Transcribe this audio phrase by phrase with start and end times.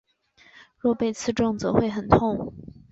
[0.79, 2.55] 若被刺中则会很痛。